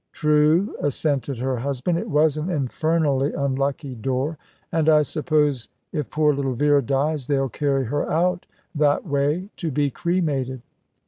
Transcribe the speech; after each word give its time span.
"True," 0.13 0.75
assented 0.81 1.37
her 1.37 1.57
husband, 1.57 1.99
"it 1.99 2.09
was 2.09 2.35
an 2.35 2.49
infernally 2.49 3.33
unlucky 3.33 3.93
door, 3.93 4.39
and 4.71 4.89
I 4.89 5.03
suppose 5.03 5.69
if 5.93 6.09
poor 6.09 6.33
little 6.33 6.55
Vera 6.55 6.81
dies 6.81 7.27
they'll 7.27 7.49
carry 7.49 7.83
her 7.85 8.11
out 8.11 8.47
that 8.73 9.05
way 9.05 9.49
to 9.57 9.69
be 9.69 9.91
cremated." 9.91 10.63